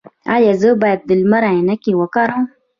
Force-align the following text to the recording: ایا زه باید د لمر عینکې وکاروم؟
ایا 0.35 0.53
زه 0.61 0.69
باید 0.81 0.99
د 1.05 1.09
لمر 1.21 1.43
عینکې 1.53 1.91
وکاروم؟ 1.97 2.43